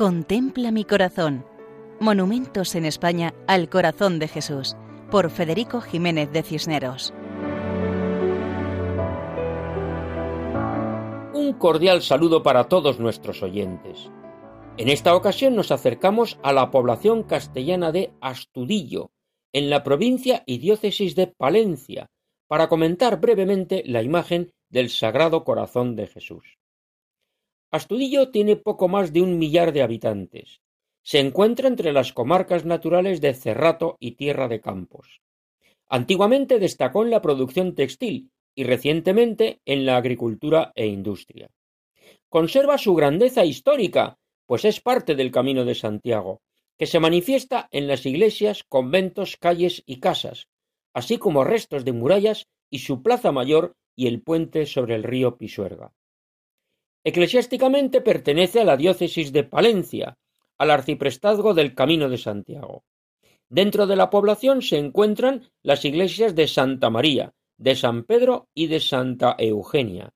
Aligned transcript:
Contempla 0.00 0.70
mi 0.70 0.86
corazón. 0.86 1.44
Monumentos 2.00 2.74
en 2.74 2.86
España 2.86 3.34
al 3.46 3.68
corazón 3.68 4.18
de 4.18 4.28
Jesús, 4.28 4.74
por 5.10 5.28
Federico 5.28 5.82
Jiménez 5.82 6.32
de 6.32 6.42
Cisneros. 6.42 7.12
Un 11.34 11.52
cordial 11.58 12.00
saludo 12.00 12.42
para 12.42 12.64
todos 12.64 12.98
nuestros 12.98 13.42
oyentes. 13.42 14.10
En 14.78 14.88
esta 14.88 15.14
ocasión 15.14 15.54
nos 15.54 15.70
acercamos 15.70 16.38
a 16.42 16.54
la 16.54 16.70
población 16.70 17.22
castellana 17.22 17.92
de 17.92 18.14
Astudillo, 18.22 19.10
en 19.52 19.68
la 19.68 19.82
provincia 19.82 20.44
y 20.46 20.56
diócesis 20.56 21.14
de 21.14 21.26
Palencia, 21.26 22.08
para 22.48 22.70
comentar 22.70 23.20
brevemente 23.20 23.82
la 23.84 24.02
imagen 24.02 24.50
del 24.70 24.88
Sagrado 24.88 25.44
Corazón 25.44 25.94
de 25.94 26.06
Jesús. 26.06 26.59
Astudillo 27.72 28.30
tiene 28.30 28.56
poco 28.56 28.88
más 28.88 29.12
de 29.12 29.22
un 29.22 29.38
millar 29.38 29.72
de 29.72 29.82
habitantes. 29.82 30.60
Se 31.02 31.20
encuentra 31.20 31.68
entre 31.68 31.92
las 31.92 32.12
comarcas 32.12 32.64
naturales 32.64 33.20
de 33.20 33.32
Cerrato 33.32 33.96
y 34.00 34.12
Tierra 34.12 34.48
de 34.48 34.60
Campos. 34.60 35.20
Antiguamente 35.88 36.58
destacó 36.58 37.04
en 37.04 37.10
la 37.10 37.22
producción 37.22 37.76
textil 37.76 38.32
y 38.56 38.64
recientemente 38.64 39.60
en 39.64 39.86
la 39.86 39.96
agricultura 39.96 40.72
e 40.74 40.86
industria. 40.86 41.48
Conserva 42.28 42.76
su 42.76 42.94
grandeza 42.94 43.44
histórica, 43.44 44.18
pues 44.46 44.64
es 44.64 44.80
parte 44.80 45.14
del 45.14 45.30
Camino 45.30 45.64
de 45.64 45.76
Santiago, 45.76 46.42
que 46.76 46.86
se 46.86 46.98
manifiesta 46.98 47.68
en 47.70 47.86
las 47.86 48.04
iglesias, 48.04 48.64
conventos, 48.64 49.36
calles 49.36 49.82
y 49.86 50.00
casas, 50.00 50.48
así 50.92 51.18
como 51.18 51.44
restos 51.44 51.84
de 51.84 51.92
murallas 51.92 52.48
y 52.68 52.80
su 52.80 53.02
plaza 53.02 53.30
mayor 53.30 53.76
y 53.94 54.08
el 54.08 54.22
puente 54.22 54.66
sobre 54.66 54.96
el 54.96 55.04
río 55.04 55.36
Pisuerga. 55.36 55.92
Eclesiásticamente 57.04 58.00
pertenece 58.00 58.60
a 58.60 58.64
la 58.64 58.76
diócesis 58.76 59.32
de 59.32 59.44
Palencia, 59.44 60.18
al 60.58 60.70
arciprestazgo 60.70 61.54
del 61.54 61.74
Camino 61.74 62.08
de 62.08 62.18
Santiago. 62.18 62.84
Dentro 63.48 63.86
de 63.86 63.96
la 63.96 64.10
población 64.10 64.62
se 64.62 64.76
encuentran 64.76 65.50
las 65.62 65.84
iglesias 65.84 66.34
de 66.34 66.46
Santa 66.46 66.90
María, 66.90 67.32
de 67.56 67.74
San 67.74 68.04
Pedro 68.04 68.48
y 68.54 68.66
de 68.66 68.80
Santa 68.80 69.34
Eugenia, 69.38 70.12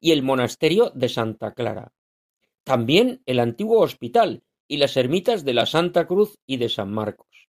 y 0.00 0.12
el 0.12 0.22
monasterio 0.22 0.90
de 0.94 1.08
Santa 1.08 1.52
Clara. 1.52 1.92
También 2.64 3.22
el 3.26 3.38
antiguo 3.38 3.80
hospital 3.80 4.42
y 4.66 4.78
las 4.78 4.96
ermitas 4.96 5.44
de 5.44 5.54
la 5.54 5.66
Santa 5.66 6.06
Cruz 6.06 6.38
y 6.46 6.56
de 6.56 6.68
San 6.68 6.90
Marcos. 6.92 7.48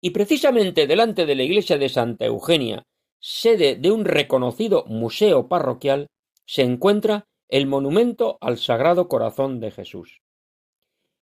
Y 0.00 0.10
precisamente 0.10 0.86
delante 0.86 1.26
de 1.26 1.36
la 1.36 1.44
iglesia 1.44 1.78
de 1.78 1.88
Santa 1.88 2.26
Eugenia, 2.26 2.84
sede 3.20 3.76
de 3.76 3.92
un 3.92 4.04
reconocido 4.04 4.84
museo 4.86 5.48
parroquial, 5.48 6.08
se 6.44 6.62
encuentra 6.62 7.28
el 7.52 7.66
monumento 7.66 8.38
al 8.40 8.56
Sagrado 8.56 9.08
Corazón 9.08 9.60
de 9.60 9.70
Jesús. 9.70 10.22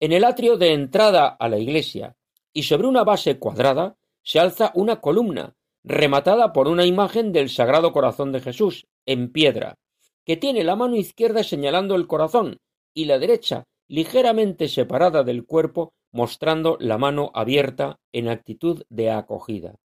En 0.01 0.13
el 0.13 0.25
atrio 0.25 0.59
de 0.59 0.75
entrada 0.75 1.29
a 1.29 1.49
la 1.49 1.57
iglesia 1.57 2.15
y 2.53 2.65
sobre 2.65 2.89
una 2.89 3.05
base 3.05 3.39
cuadrada 3.39 3.97
se 4.23 4.39
alza 4.39 4.71
una 4.75 5.01
columna 5.01 5.57
rematada 5.83 6.53
por 6.53 6.69
una 6.69 6.85
imagen 6.85 7.33
del 7.33 7.49
Sagrado 7.49 7.95
Corazón 7.95 8.33
de 8.33 8.43
Jesús 8.43 8.87
en 9.07 9.33
piedra, 9.33 9.79
que 10.27 10.37
tiene 10.37 10.63
la 10.63 10.77
mano 10.77 10.97
izquierda 10.97 11.43
señalando 11.43 11.95
el 11.95 12.07
corazón 12.07 12.59
y 12.93 13.07
la 13.07 13.19
derecha 13.19 13.65
ligeramente 13.89 14.69
separada 14.69 15.23
del 15.23 15.47
cuerpo 15.47 15.95
mostrando 16.13 16.77
la 16.81 16.99
mano 16.99 17.31
abierta 17.33 17.99
en 18.13 18.29
actitud 18.29 18.83
de 18.91 19.11
acogida. 19.11 19.77